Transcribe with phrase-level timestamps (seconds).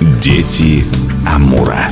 [0.00, 0.84] Дети
[1.26, 1.88] Амура.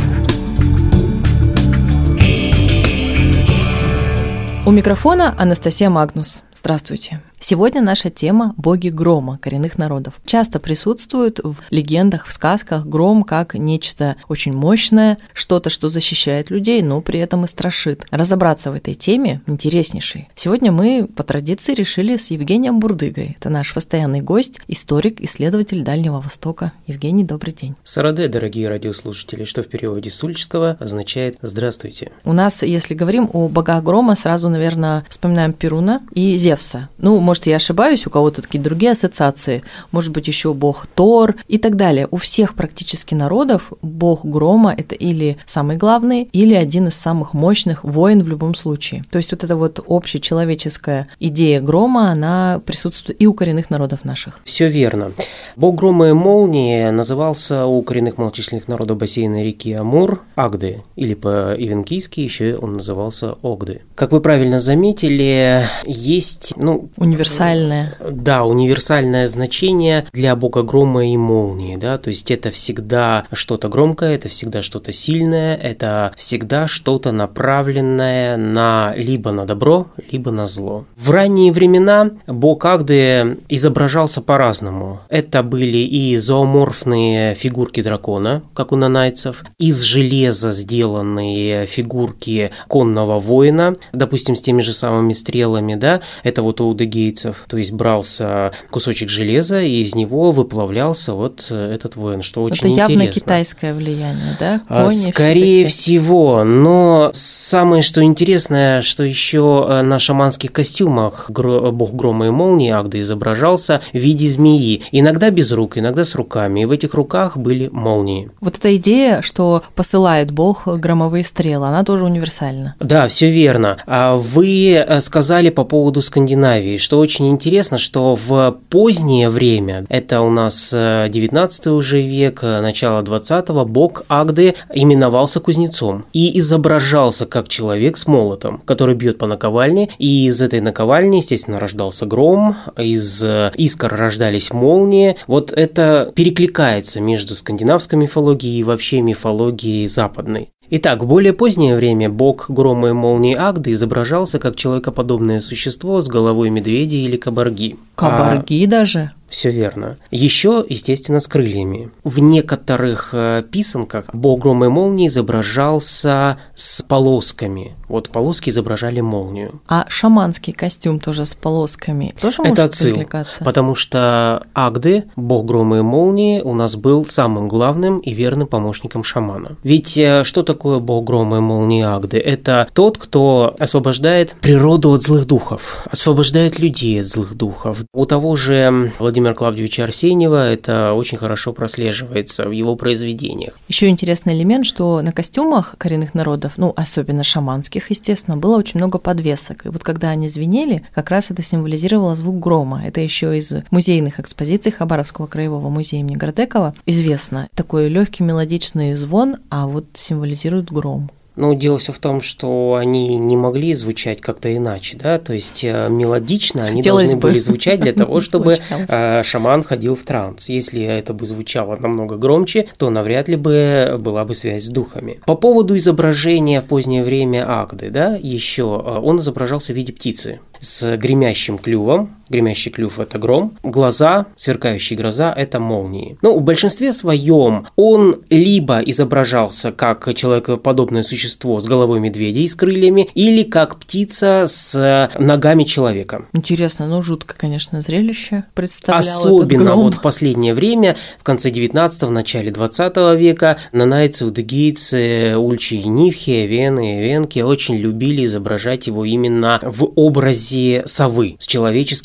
[4.67, 6.43] У микрофона Анастасия Магнус.
[6.54, 7.22] Здравствуйте.
[7.46, 10.14] Сегодня наша тема– боги грома коренных народов.
[10.24, 16.80] Часто присутствуют в легендах, в сказках гром как нечто очень мощное, что-то, что защищает людей,
[16.80, 18.06] но при этом и страшит.
[18.10, 20.30] Разобраться в этой теме интереснейшей.
[20.34, 23.36] Сегодня мы по традиции решили с Евгением Бурдыгой.
[23.38, 26.72] Это наш постоянный гость, историк, исследователь Дальнего Востока.
[26.86, 27.74] Евгений, добрый день.
[27.84, 32.11] Сараде, дорогие радиослушатели, что в переводе с ульческого означает «здравствуйте».
[32.24, 36.88] У нас, если говорим о богах грома, сразу, наверное, вспоминаем Перуна и Зевса.
[36.97, 41.59] Ну, может, я ошибаюсь, у кого-то такие другие ассоциации, может быть, еще бог Тор и
[41.59, 42.09] так далее.
[42.11, 47.84] У всех практически народов бог грома– это или самый главный, или один из самых мощных
[47.84, 49.05] воин в любом случае.
[49.11, 54.41] То есть вот эта вот общечеловеческая идея грома, она присутствует и у коренных народов наших.
[54.45, 55.12] Все верно.
[55.56, 62.20] Бог грома и молнии назывался у коренных малочисленных народов бассейна реки Амур Агды, или по-ивенкийски
[62.20, 63.83] еще он назывался Огды.
[63.95, 66.89] Как вы правильно заметили, есть, ну...
[67.25, 67.97] Универсальное.
[68.11, 74.14] Да, универсальное значение для бога грома и молнии, да, то есть это всегда что-то громкое,
[74.14, 80.84] это всегда что-то сильное, это всегда что-то направленное на либо на добро, либо на зло.
[80.97, 85.00] В ранние времена бог Агды изображался по-разному.
[85.08, 93.77] Это были и зооморфные фигурки дракона, как у нанайцев, из железа сделанные фигурки конного воина,
[93.92, 96.75] допустим, с теми же самыми стрелами, да, это вот у
[97.15, 102.73] дегейцев, то есть брался кусочек железа, и из него выплавлялся вот этот воин, что очень
[102.73, 103.20] Это явно интересно.
[103.20, 104.61] китайское влияние, да?
[104.69, 111.70] А, Кони Скорее всего, но самое что интересное, что еще э, на шаманских костюмах гро-
[111.70, 116.61] бог грома и молнии Агда изображался в виде змеи, иногда без рук, иногда с руками,
[116.61, 118.31] и в этих руках были молнии.
[118.41, 122.74] Вот эта идея, что посылает Бог громовые стрелы, она тоже универсальна.
[122.80, 123.79] Да, все верно.
[123.86, 130.21] А Вы э, сказали по поводу Скандинавии, что очень интересно, что в позднее время, это
[130.21, 137.27] у нас э, 19 уже век, э, начало 20-го, бог Агды именовался кузнецом и изображался
[137.27, 142.56] как человек с молотом, который бьет по наковальне, и из этой наковальни, естественно, рождался гром,
[142.77, 145.16] из э, искр рождались молнии.
[145.26, 150.50] Вот это перекликается между скандинавской мифологией и вообще мифологией западной.
[150.71, 156.09] Итак, в более позднее время бог грома и молнии Агды изображался как человекоподобное существо с
[156.09, 157.77] головой медведя или кабарги.
[157.95, 159.13] Кабарги даже.
[159.34, 159.99] Все верно.
[160.12, 161.91] Еще, естественно, с крыльями.
[162.05, 167.75] В некоторых э, писанках бог грома и молнии изображался с полосками.
[167.89, 169.61] Вот полоски изображали молнию.
[169.67, 173.44] А шаманский костюм тоже с полосками тоже Это может отсыл, перекликаться?
[173.44, 179.03] потому что Агды, бог грома и молнии, у нас был самым главным и верным помощником
[179.03, 179.56] шамана.
[179.65, 182.19] Ведь э, что такое бог грома и молнии Агды?
[182.19, 187.78] Это тот, кто освобождает природу от злых духов, освобождает людей от злых духов.
[187.93, 193.59] У того же Владимира Клавдевича Арсеньева это очень хорошо прослеживается в его произведениях.
[193.69, 198.99] Еще интересный элемент, что на костюмах коренных народов, ну, особенно шаманских, естественно, было очень много
[198.99, 199.65] подвесок.
[199.65, 202.83] И вот когда они звенели, как раз это символизировало звук грома.
[202.85, 207.49] Это еще из музейных экспозиций Хабаровского краевого музея имени Гордекова известно.
[207.55, 211.11] Такой легкий мелодичный звон, а вот символизирует гром.
[211.37, 215.65] Ну, дело все в том, что они не могли звучать как-то иначе, да, то есть
[215.65, 217.28] э, мелодично они Хотелось должны бы.
[217.28, 220.49] были звучать для того, чтобы э, шаман ходил в транс.
[220.49, 225.19] Если это бы звучало намного громче, то навряд ли бы была бы связь с духами.
[225.27, 230.41] По поводу изображения в позднее время Агды, да, еще э, он изображался в виде птицы
[230.61, 232.15] с гремящим клювом.
[232.29, 233.57] Гремящий клюв– это гром.
[233.62, 236.17] Глаза, сверкающие глаза– это молнии.
[236.23, 242.55] Но в большинстве своем он либо изображался как человекоподобное существо с головой медведя и с
[242.55, 246.27] крыльями, или как птица с ногами человека.
[246.33, 252.06] Интересно, ну жутко, конечно, зрелище представлял этот Особенно вот в последнее время, в конце 19-го,
[252.06, 258.87] в начале 20 века, нанайцы, удыгейцы, ульчи и нивхи, вены и венки очень любили изображать
[258.87, 261.47] его именно в образе совы с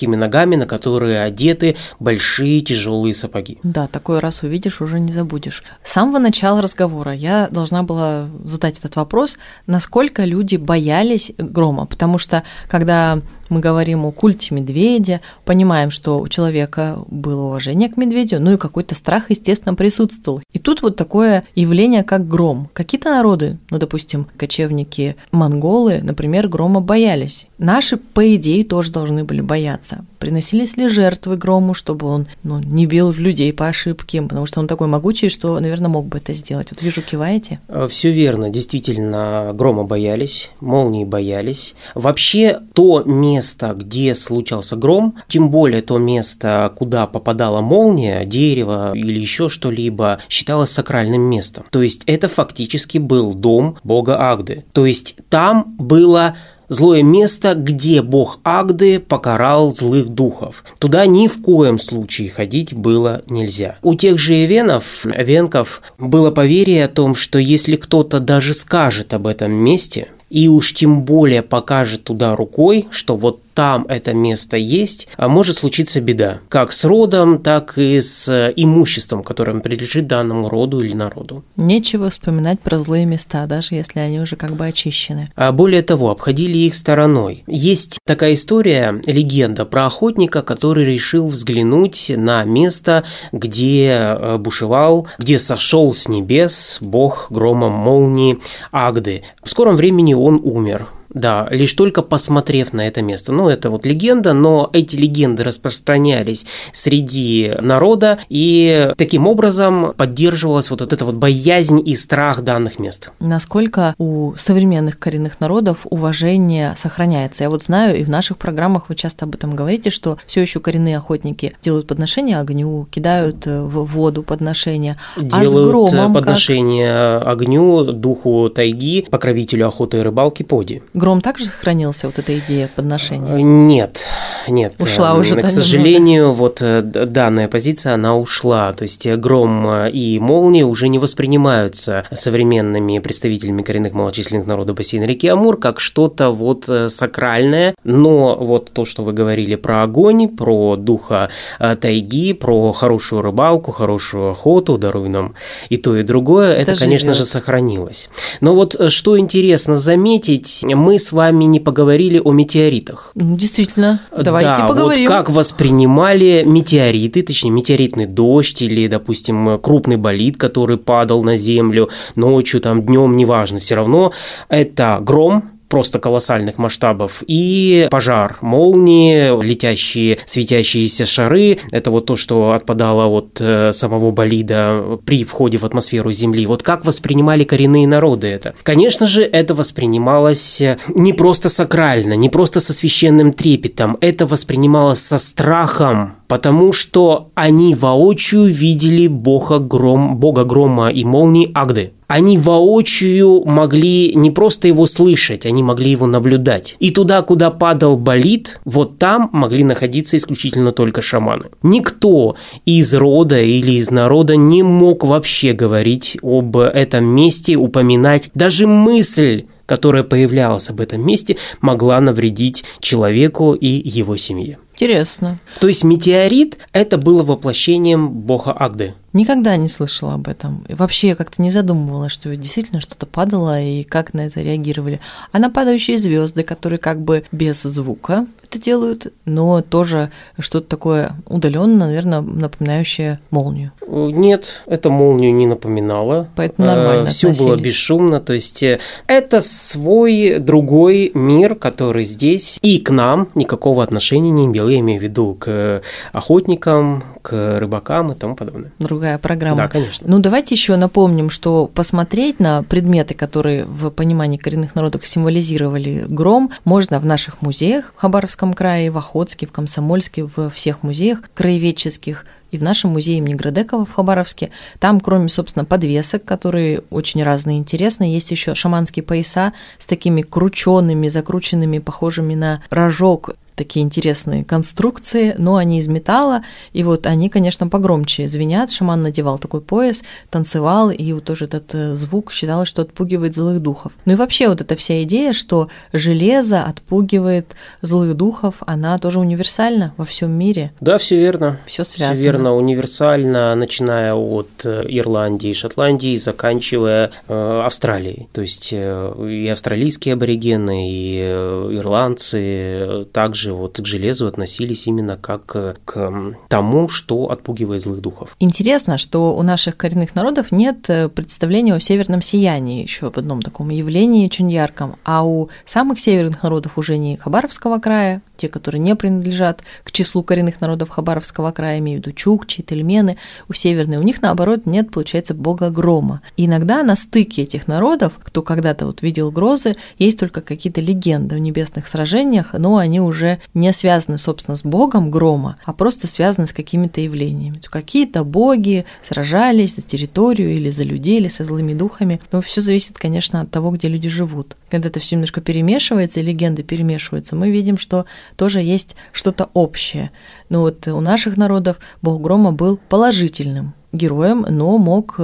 [0.10, 3.58] человеческими ногами, на которые одеты большие тяжелые сапоги.
[3.64, 5.64] Да, такой раз увидишь, уже не забудешь.
[5.84, 12.18] С самого начала разговора я должна была задать этот вопрос, насколько люди боялись грома, потому
[12.18, 13.20] что когда
[13.50, 18.58] мы говорим о культе медведя, понимаем, что у человека было уважение к медведю, ну и
[18.58, 20.42] какой-то страх, естественно, присутствовал.
[20.54, 22.70] И тут вот такое явление, как гром.
[22.74, 27.48] Какие-то народы, ну, допустим, кочевники, монголы, например, грома боялись.
[27.58, 30.06] Наши, по идее, тоже должны были бояться.
[30.20, 34.68] Приносились ли жертвы грому, чтобы он ну, не бил людей по ошибке, потому что он
[34.68, 36.68] такой могучий, что, наверное, мог бы это сделать.
[36.72, 37.60] Вот вижу, киваете.
[37.68, 41.76] Э, Все верно, действительно, грома боялись, молнии боялись.
[41.96, 49.20] Вообще, то место, где случался гром, тем более то место, куда попадала молния, дерево или
[49.20, 51.66] еще что-либо, считалось сакральным местом.
[51.72, 54.66] То есть это фактически был дом бога Агды.
[54.74, 56.36] То есть там было
[56.70, 60.64] злое место, где бог Агды покарал злых духов.
[60.80, 63.78] Туда ни в коем случае ходить было нельзя.
[63.82, 69.28] У тех же эвенов, венков, было поверие о том, что если кто-то даже скажет об
[69.28, 75.10] этом месте, и уж тем более покажет туда рукой, что вот там это место есть,
[75.18, 76.40] а может случиться беда.
[76.48, 81.44] Как с родом, так и с имуществом, которое принадлежит данному роду или народу.
[81.58, 85.30] Нечего вспоминать про злые места, даже если они уже как бы очищены.
[85.36, 87.44] А более того, обходили их стороной.
[87.48, 93.04] Есть такая история, легенда про охотника, который решил взглянуть на место,
[93.34, 98.40] где э, бушевал, где сошел с небес бог громом молнии
[98.72, 99.24] Агды.
[99.44, 100.88] В скором времени он умер.
[101.10, 103.32] Да, лишь только посмотрев на это место.
[103.32, 110.82] Ну, это вот легенда, но эти легенды распространялись среди народа, и таким образом поддерживалась вот
[110.82, 113.12] эта вот боязнь и страх данных мест.
[113.20, 117.44] Насколько у современных коренных народов уважение сохраняется?
[117.44, 120.60] Я вот знаю, и в наших программах вы часто об этом говорите, что все еще
[120.60, 124.98] коренные охотники делают подношения огню, кидают в воду подношения.
[125.18, 127.28] Делают а громом подношения как?
[127.28, 130.82] огню, духу тайги, покровителю охоты и рыбалки Поди.
[131.00, 133.38] Гром также сохранился, вот эта идея подношения?
[133.38, 134.06] Э, нет,
[134.50, 134.74] нет.
[134.80, 135.38] Ушла уже.
[135.38, 136.38] К сожалению, немного.
[136.38, 138.74] вот э, данная позиция, она ушла.
[138.74, 145.06] То есть э, гром и молния уже не воспринимаются современными представителями коренных малочисленных народов бассейна
[145.06, 147.76] реки Амур как что-то вот сакральное.
[147.86, 151.30] Но вот то, что вы говорили про огонь, про духа
[151.60, 155.36] тайги, про хорошую рыбалку, хорошую охоту, даруй нам
[155.70, 158.10] и то, и другое, это, это конечно же, сохранилось.
[158.42, 163.12] Но вот что интересно заметить, мы с вами не поговорили о метеоритах.
[163.14, 165.08] Действительно, давайте да, поговорим.
[165.08, 171.90] Вот как воспринимали метеориты, точнее, метеоритный дождь или, допустим, крупный болид, который падал на Землю
[172.16, 174.14] ночью, там, днем, неважно, все равно
[174.48, 182.52] это гром, просто колоссальных масштабов, и пожар, молнии, летящие светящиеся шары, это вот то, что
[182.52, 186.46] отпадало от э, самого болида при входе в атмосферу Земли.
[186.46, 188.56] Вот как воспринимали коренные народы это?
[188.64, 195.00] Конечно же, это воспринималось э, не просто сакрально, не просто со священным трепетом, это воспринималось
[195.00, 202.40] со страхом, потому что они воочию видели бога, гром, бога грома и молнии Агды они
[202.40, 206.76] воочию могли не просто его слышать, они могли его наблюдать.
[206.80, 211.46] И туда, куда падал болид, вот там могли находиться исключительно только шаманы.
[211.62, 212.36] Никто
[212.66, 219.46] из рода или из народа не мог вообще говорить об этом месте, упоминать даже мысль
[219.70, 224.58] которая появлялась об этом месте, могла навредить человеку и его семье.
[224.80, 225.40] Интересно.
[225.60, 228.94] То есть метеорит– это было воплощением бога Агды.
[229.12, 230.64] Никогда не слышала об этом.
[230.70, 235.02] И вообще я как-то не задумывалась, что действительно что-то падало и как на это реагировали.
[235.32, 241.12] А на падающие звезды, которые как бы без звука это делают, но тоже что-то такое
[241.28, 243.72] удаленно, наверное, напоминающее молнию.
[243.88, 246.30] Нет, это молнию не напоминало.
[246.36, 247.08] Поэтому нормально.
[247.08, 248.20] Э, Все было бесшумно.
[248.20, 254.46] То есть э, это свой другой мир, который здесь и к нам никакого отношения не
[254.46, 254.69] имел.
[254.70, 258.72] Я имею в виду к охотникам, к рыбакам и тому подобное.
[258.80, 259.58] Другая программа.
[259.58, 260.08] Да, конечно.
[260.10, 266.52] Ну, давайте еще напомним, что посмотреть на предметы, которые в понимании коренных народов символизировали гром,
[266.64, 272.26] можно в наших музеях в Хабаровском крае, в Охотске, в Комсомольске, в всех музеях краеведческих
[272.52, 274.52] и в нашем музее имени Градекова в Хабаровске.
[274.80, 280.22] Там, кроме, собственно, подвесок, которые очень разные и интересные, есть еще шаманские пояса с такими
[280.22, 287.28] крученными, закрученными, похожими на рожок такие интересные конструкции, но они из металла, и вот они,
[287.28, 288.72] конечно, погромче звенят.
[288.72, 293.60] Шаман надевал такой пояс, танцевал, и вот тоже этот э, звук считалось, что отпугивает злых
[293.60, 293.92] духов.
[294.06, 299.94] Ну и вообще вот эта вся идея, что железо отпугивает злых духов, она тоже универсальна
[299.98, 300.72] во всем мире.
[300.80, 301.60] Да, все верно.
[301.66, 302.16] Все связано.
[302.16, 302.39] Все верно.
[302.40, 308.30] Верно, универсально, начиная от э, Ирландии, Шотландии, заканчивая э, Австралией.
[308.34, 315.46] То есть э, и австралийские аборигены, и ирландцы также вот к железу относились именно как
[315.46, 318.36] к тому, что отпугивает злых духов.
[318.40, 323.70] Интересно, что у наших коренных народов нет представления о северном сиянии, еще об одном таком
[323.70, 328.96] явлении очень ярком, а у самых северных народов уже не Хабаровского края, те, которые не
[328.96, 333.18] принадлежат к числу коренных народов Хабаровского края, имею в виду чукчи, тельмены,
[333.48, 336.22] у северной, у них, наоборот, нет, получается, бога грома.
[336.38, 341.36] И иногда на стыке этих народов, кто когда-то вот видел грозы, есть только какие-то легенды
[341.36, 346.46] о небесных сражениях, но они уже не связаны, собственно, с богом грома, а просто связаны
[346.46, 347.60] с какими-то явлениями.
[347.64, 352.20] Какие-то боги сражались за территорию или за людей, или со злыми духами.
[352.32, 354.56] Но все зависит, конечно, от того, где люди живут.
[354.70, 358.06] Когда это все немножко перемешивается, легенды перемешиваются, мы видим, что
[358.36, 360.12] тоже есть что-то общее.
[360.50, 365.20] Но вот у наших народов бог грома был положительным героем, но мог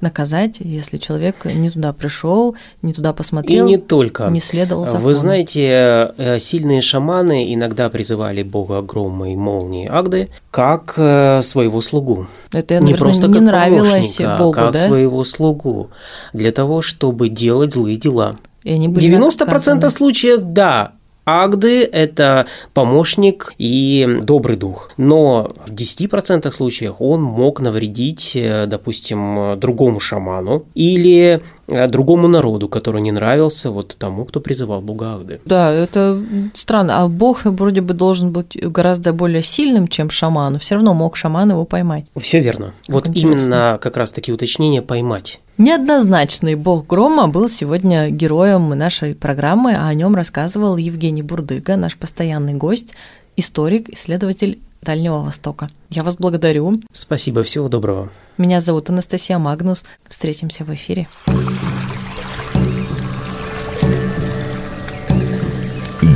[0.00, 3.66] наказать, если человек не туда пришел, не туда посмотрел.
[3.66, 4.24] И не только.
[4.26, 5.04] Не следовал закону.
[5.04, 11.80] Вы знаете, э, сильные шаманы иногда призывали бога грома и молнии Агды как э, своего
[11.80, 12.26] слугу.
[12.52, 14.86] Это, наверное, не просто не как нравилось помощника, богу, а как да?
[14.86, 15.90] своего слугу,
[16.32, 18.36] для того, чтобы делать злые дела.
[18.64, 19.90] И они были 90% наказаны.
[19.90, 20.92] случаев да,
[21.28, 24.90] Агды– это помощник и добрый дух.
[24.96, 32.68] Но в 10% случаев он мог навредить, э, допустим, другому шаману или э, другому народу,
[32.68, 35.40] который не нравился вот тому, кто призывал бога Агды.
[35.44, 36.18] Да, это
[36.54, 37.02] странно.
[37.02, 41.16] А бог вроде бы должен быть гораздо более сильным, чем шаман, но все равно мог
[41.16, 42.06] шаман его поймать.
[42.16, 42.72] Все верно.
[42.88, 43.34] вот интересно.
[43.34, 45.40] именно как раз-таки уточнение «поймать».
[45.58, 51.96] Неоднозначный бог грома был сегодня героем нашей программы, а о нем рассказывал Евгений Бурдыга, наш
[51.96, 52.94] постоянный гость,
[53.34, 55.68] историк, исследователь Дальнего Востока.
[55.90, 56.80] Я вас благодарю.
[56.92, 58.08] Спасибо, всего доброго.
[58.36, 59.84] Меня зовут Анастасия Магнус.
[60.08, 61.08] Встретимся в эфире.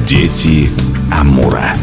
[0.06, 0.68] Дети
[1.12, 1.74] Амура.